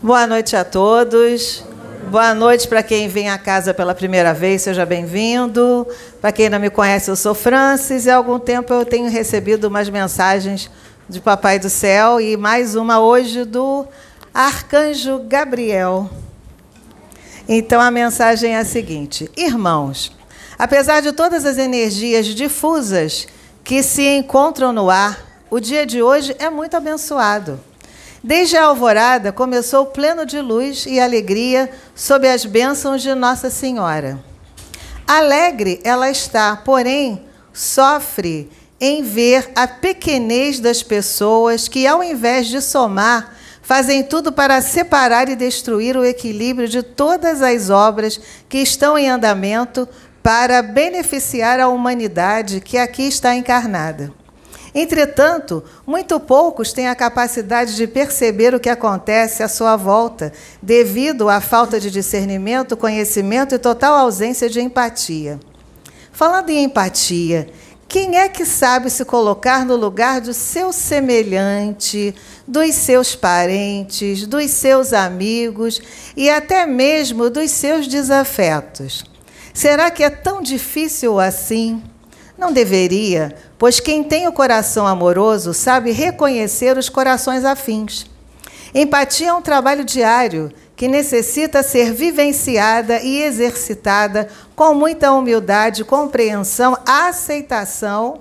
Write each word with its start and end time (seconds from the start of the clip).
Boa 0.00 0.28
noite 0.28 0.54
a 0.54 0.64
todos. 0.64 1.64
Boa 2.08 2.32
noite 2.32 2.68
para 2.68 2.84
quem 2.84 3.08
vem 3.08 3.28
à 3.28 3.36
casa 3.36 3.74
pela 3.74 3.92
primeira 3.92 4.32
vez, 4.32 4.62
seja 4.62 4.86
bem-vindo. 4.86 5.84
Para 6.20 6.30
quem 6.30 6.48
não 6.48 6.60
me 6.60 6.70
conhece, 6.70 7.10
eu 7.10 7.16
sou 7.16 7.34
Francis 7.34 8.06
e 8.06 8.10
há 8.10 8.14
algum 8.14 8.38
tempo 8.38 8.72
eu 8.72 8.86
tenho 8.86 9.10
recebido 9.10 9.64
umas 9.64 9.90
mensagens 9.90 10.70
de 11.08 11.20
Papai 11.20 11.58
do 11.58 11.68
Céu 11.68 12.20
e 12.20 12.36
mais 12.36 12.76
uma 12.76 13.00
hoje 13.00 13.44
do 13.44 13.84
Arcanjo 14.32 15.18
Gabriel. 15.26 16.08
Então 17.48 17.80
a 17.80 17.90
mensagem 17.90 18.54
é 18.54 18.58
a 18.58 18.64
seguinte: 18.64 19.28
Irmãos, 19.36 20.16
apesar 20.56 21.02
de 21.02 21.10
todas 21.10 21.44
as 21.44 21.58
energias 21.58 22.26
difusas 22.26 23.26
que 23.64 23.82
se 23.82 24.06
encontram 24.06 24.72
no 24.72 24.90
ar, 24.90 25.18
o 25.50 25.58
dia 25.58 25.84
de 25.84 26.00
hoje 26.00 26.36
é 26.38 26.48
muito 26.48 26.76
abençoado. 26.76 27.58
Desde 28.22 28.56
a 28.56 28.64
alvorada 28.64 29.32
começou 29.32 29.86
pleno 29.86 30.26
de 30.26 30.40
luz 30.40 30.86
e 30.86 30.98
alegria 30.98 31.70
sob 31.94 32.28
as 32.28 32.44
bênçãos 32.44 33.00
de 33.00 33.14
Nossa 33.14 33.48
Senhora. 33.48 34.18
Alegre 35.06 35.80
ela 35.84 36.10
está, 36.10 36.56
porém 36.56 37.24
sofre 37.52 38.50
em 38.80 39.02
ver 39.02 39.50
a 39.54 39.66
pequenez 39.66 40.58
das 40.60 40.82
pessoas 40.82 41.68
que, 41.68 41.86
ao 41.86 42.02
invés 42.02 42.48
de 42.48 42.60
somar, 42.60 43.36
fazem 43.62 44.02
tudo 44.02 44.32
para 44.32 44.60
separar 44.60 45.28
e 45.28 45.36
destruir 45.36 45.96
o 45.96 46.04
equilíbrio 46.04 46.68
de 46.68 46.82
todas 46.82 47.40
as 47.40 47.70
obras 47.70 48.20
que 48.48 48.58
estão 48.58 48.98
em 48.98 49.08
andamento 49.08 49.88
para 50.22 50.60
beneficiar 50.60 51.60
a 51.60 51.68
humanidade 51.68 52.60
que 52.60 52.76
aqui 52.78 53.02
está 53.02 53.34
encarnada. 53.34 54.12
Entretanto, 54.80 55.64
muito 55.84 56.20
poucos 56.20 56.72
têm 56.72 56.86
a 56.86 56.94
capacidade 56.94 57.74
de 57.74 57.84
perceber 57.88 58.54
o 58.54 58.60
que 58.60 58.68
acontece 58.68 59.42
à 59.42 59.48
sua 59.48 59.74
volta, 59.74 60.32
devido 60.62 61.28
à 61.28 61.40
falta 61.40 61.80
de 61.80 61.90
discernimento, 61.90 62.76
conhecimento 62.76 63.56
e 63.56 63.58
total 63.58 63.96
ausência 63.96 64.48
de 64.48 64.60
empatia. 64.60 65.40
Falando 66.12 66.50
em 66.50 66.62
empatia, 66.62 67.48
quem 67.88 68.18
é 68.18 68.28
que 68.28 68.44
sabe 68.44 68.88
se 68.88 69.04
colocar 69.04 69.66
no 69.66 69.74
lugar 69.74 70.20
do 70.20 70.32
seu 70.32 70.72
semelhante, 70.72 72.14
dos 72.46 72.72
seus 72.76 73.16
parentes, 73.16 74.28
dos 74.28 74.48
seus 74.52 74.92
amigos 74.92 75.82
e 76.16 76.30
até 76.30 76.64
mesmo 76.66 77.28
dos 77.28 77.50
seus 77.50 77.88
desafetos? 77.88 79.04
Será 79.52 79.90
que 79.90 80.04
é 80.04 80.10
tão 80.10 80.40
difícil 80.40 81.18
assim? 81.18 81.82
Não 82.38 82.52
deveria, 82.52 83.34
pois 83.58 83.80
quem 83.80 84.04
tem 84.04 84.28
o 84.28 84.32
coração 84.32 84.86
amoroso 84.86 85.52
sabe 85.52 85.90
reconhecer 85.90 86.78
os 86.78 86.88
corações 86.88 87.44
afins. 87.44 88.06
Empatia 88.74 89.28
é 89.28 89.32
um 89.32 89.42
trabalho 89.42 89.84
diário 89.84 90.52
que 90.76 90.86
necessita 90.86 91.62
ser 91.62 91.92
vivenciada 91.92 93.00
e 93.00 93.20
exercitada 93.22 94.28
com 94.54 94.74
muita 94.74 95.12
humildade, 95.12 95.84
compreensão, 95.84 96.78
aceitação 96.86 98.20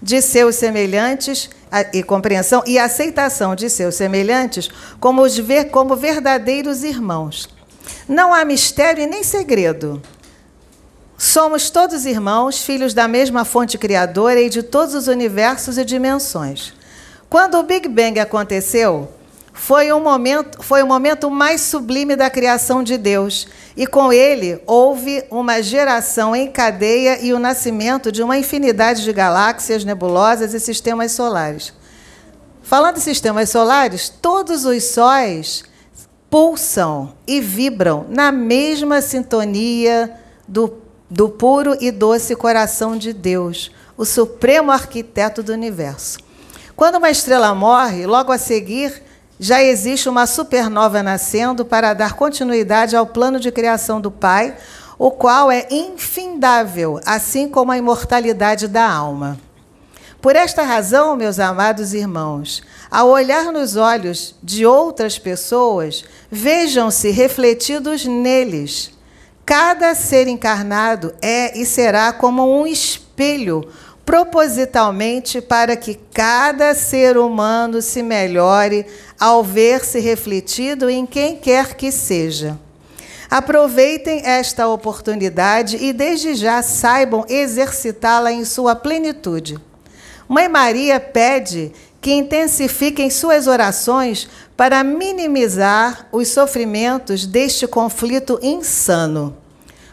de 0.00 0.22
seus 0.22 0.56
semelhantes 0.56 1.50
e 1.92 2.02
compreensão 2.02 2.62
e 2.66 2.78
aceitação 2.78 3.56
de 3.56 3.68
seus 3.68 3.94
semelhantes 3.94 4.68
como, 5.00 5.22
os 5.22 5.36
ver, 5.36 5.70
como 5.70 5.96
verdadeiros 5.96 6.84
irmãos. 6.84 7.48
Não 8.06 8.32
há 8.32 8.44
mistério 8.44 9.02
e 9.02 9.06
nem 9.06 9.24
segredo. 9.24 10.00
Somos 11.24 11.70
todos 11.70 12.04
irmãos, 12.04 12.64
filhos 12.64 12.94
da 12.94 13.06
mesma 13.06 13.44
fonte 13.44 13.78
criadora 13.78 14.40
e 14.40 14.50
de 14.50 14.60
todos 14.60 14.92
os 14.92 15.06
universos 15.06 15.78
e 15.78 15.84
dimensões. 15.84 16.74
Quando 17.30 17.58
o 17.58 17.62
Big 17.62 17.88
Bang 17.88 18.18
aconteceu, 18.18 19.08
foi 19.52 19.92
um 19.92 20.00
momento, 20.00 20.60
foi 20.60 20.82
o 20.82 20.86
momento 20.86 21.30
mais 21.30 21.60
sublime 21.60 22.16
da 22.16 22.28
criação 22.28 22.82
de 22.82 22.98
Deus, 22.98 23.46
e 23.76 23.86
com 23.86 24.12
ele 24.12 24.60
houve 24.66 25.22
uma 25.30 25.62
geração 25.62 26.34
em 26.34 26.50
cadeia 26.50 27.24
e 27.24 27.32
o 27.32 27.38
nascimento 27.38 28.10
de 28.10 28.20
uma 28.20 28.36
infinidade 28.36 29.04
de 29.04 29.12
galáxias, 29.12 29.84
nebulosas 29.84 30.54
e 30.54 30.58
sistemas 30.58 31.12
solares. 31.12 31.72
Falando 32.64 32.96
em 32.96 33.00
sistemas 33.00 33.48
solares, 33.48 34.08
todos 34.08 34.64
os 34.64 34.82
sóis 34.86 35.62
pulsam 36.28 37.14
e 37.28 37.40
vibram 37.40 38.06
na 38.08 38.32
mesma 38.32 39.00
sintonia 39.00 40.18
do, 40.48 40.81
do 41.12 41.28
puro 41.28 41.76
e 41.78 41.90
doce 41.90 42.34
coração 42.34 42.96
de 42.96 43.12
Deus, 43.12 43.70
o 43.98 44.04
supremo 44.06 44.72
arquiteto 44.72 45.42
do 45.42 45.52
universo. 45.52 46.18
Quando 46.74 46.96
uma 46.96 47.10
estrela 47.10 47.54
morre, 47.54 48.06
logo 48.06 48.32
a 48.32 48.38
seguir 48.38 49.02
já 49.38 49.62
existe 49.62 50.08
uma 50.08 50.26
supernova 50.26 51.02
nascendo 51.02 51.66
para 51.66 51.92
dar 51.92 52.14
continuidade 52.14 52.96
ao 52.96 53.04
plano 53.04 53.38
de 53.38 53.52
criação 53.52 54.00
do 54.00 54.10
Pai, 54.10 54.56
o 54.98 55.10
qual 55.10 55.50
é 55.50 55.66
infindável, 55.70 56.98
assim 57.04 57.46
como 57.46 57.72
a 57.72 57.76
imortalidade 57.76 58.66
da 58.66 58.90
alma. 58.90 59.38
Por 60.18 60.34
esta 60.34 60.62
razão, 60.62 61.14
meus 61.14 61.38
amados 61.38 61.92
irmãos, 61.92 62.62
ao 62.90 63.08
olhar 63.08 63.52
nos 63.52 63.76
olhos 63.76 64.34
de 64.42 64.64
outras 64.64 65.18
pessoas, 65.18 66.04
vejam-se 66.30 67.10
refletidos 67.10 68.06
neles. 68.06 68.92
Cada 69.44 69.94
ser 69.94 70.28
encarnado 70.28 71.14
é 71.20 71.58
e 71.58 71.66
será 71.66 72.12
como 72.12 72.60
um 72.60 72.66
espelho 72.66 73.68
propositalmente 74.04 75.40
para 75.40 75.76
que 75.76 75.98
cada 76.12 76.74
ser 76.74 77.16
humano 77.16 77.80
se 77.80 78.02
melhore 78.02 78.86
ao 79.18 79.42
ver-se 79.42 80.00
refletido 80.00 80.90
em 80.90 81.06
quem 81.06 81.36
quer 81.36 81.74
que 81.74 81.90
seja. 81.90 82.58
Aproveitem 83.30 84.22
esta 84.26 84.68
oportunidade 84.68 85.78
e 85.80 85.92
desde 85.92 86.34
já 86.34 86.60
saibam 86.62 87.24
exercitá-la 87.28 88.30
em 88.30 88.44
sua 88.44 88.76
plenitude. 88.76 89.58
Mãe 90.28 90.48
Maria 90.48 91.00
pede 91.00 91.72
que 92.00 92.12
intensifiquem 92.12 93.08
suas 93.08 93.46
orações 93.46 94.28
para 94.56 94.84
minimizar 94.84 96.06
os 96.12 96.28
sofrimentos 96.28 97.26
deste 97.26 97.66
conflito 97.66 98.38
insano. 98.42 99.36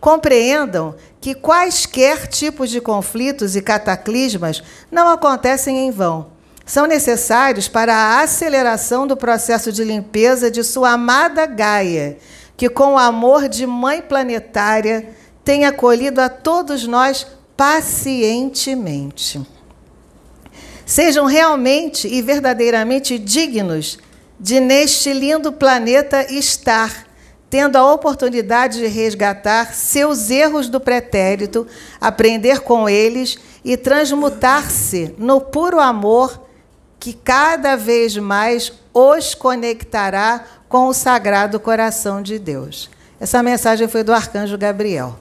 Compreendam 0.00 0.94
que 1.20 1.34
quaisquer 1.34 2.26
tipos 2.26 2.70
de 2.70 2.80
conflitos 2.80 3.54
e 3.54 3.62
cataclismas 3.62 4.62
não 4.90 5.08
acontecem 5.08 5.86
em 5.86 5.90
vão. 5.90 6.28
São 6.64 6.86
necessários 6.86 7.68
para 7.68 7.94
a 7.94 8.20
aceleração 8.20 9.06
do 9.06 9.16
processo 9.16 9.72
de 9.72 9.84
limpeza 9.84 10.50
de 10.50 10.62
sua 10.62 10.92
amada 10.92 11.44
Gaia, 11.44 12.16
que, 12.56 12.68
com 12.68 12.94
o 12.94 12.98
amor 12.98 13.48
de 13.48 13.66
mãe 13.66 14.00
planetária, 14.00 15.08
tem 15.44 15.64
acolhido 15.64 16.20
a 16.20 16.28
todos 16.28 16.86
nós 16.86 17.26
pacientemente. 17.56 19.40
Sejam 20.86 21.26
realmente 21.26 22.08
e 22.08 22.22
verdadeiramente 22.22 23.18
dignos 23.18 23.98
de, 24.40 24.58
neste 24.58 25.12
lindo 25.12 25.52
planeta, 25.52 26.32
estar 26.32 27.06
tendo 27.50 27.76
a 27.76 27.92
oportunidade 27.92 28.78
de 28.78 28.86
resgatar 28.86 29.74
seus 29.74 30.30
erros 30.30 30.68
do 30.68 30.80
pretérito, 30.80 31.66
aprender 32.00 32.60
com 32.60 32.88
eles 32.88 33.38
e 33.62 33.76
transmutar-se 33.76 35.14
no 35.18 35.40
puro 35.40 35.78
amor 35.78 36.40
que 36.98 37.12
cada 37.12 37.76
vez 37.76 38.16
mais 38.16 38.72
os 38.94 39.34
conectará 39.34 40.44
com 40.68 40.86
o 40.86 40.94
sagrado 40.94 41.58
coração 41.58 42.22
de 42.22 42.38
Deus. 42.38 42.88
Essa 43.18 43.42
mensagem 43.42 43.88
foi 43.88 44.02
do 44.02 44.12
arcanjo 44.12 44.56
Gabriel. 44.56 45.18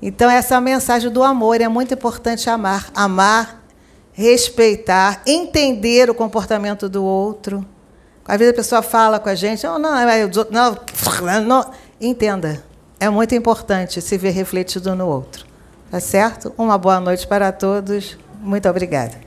Então, 0.00 0.30
essa 0.30 0.60
mensagem 0.60 1.10
do 1.10 1.22
amor 1.22 1.60
é 1.60 1.68
muito 1.68 1.94
importante 1.94 2.50
amar. 2.50 2.90
Amar, 2.94 3.62
respeitar, 4.12 5.22
entender 5.26 6.10
o 6.10 6.14
comportamento 6.14 6.88
do 6.88 7.04
outro 7.04 7.64
às 8.26 8.38
vezes 8.38 8.52
a 8.52 8.56
pessoa 8.56 8.82
fala 8.82 9.18
com 9.18 9.28
a 9.28 9.34
gente, 9.34 9.66
oh, 9.66 9.78
não, 9.78 9.94
não, 10.50 10.76
não, 11.44 11.70
entenda. 12.00 12.62
É 12.98 13.08
muito 13.08 13.34
importante 13.34 14.00
se 14.00 14.16
ver 14.16 14.30
refletido 14.30 14.94
no 14.94 15.06
outro. 15.06 15.44
Tá 15.90 16.00
certo? 16.00 16.52
Uma 16.58 16.76
boa 16.76 16.98
noite 16.98 17.26
para 17.26 17.52
todos. 17.52 18.18
Muito 18.40 18.68
obrigada. 18.68 19.25